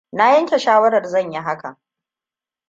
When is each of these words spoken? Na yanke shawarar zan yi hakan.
Na 0.13 0.29
yanke 0.31 0.59
shawarar 0.59 1.07
zan 1.07 1.31
yi 1.33 1.39
hakan. 1.39 1.77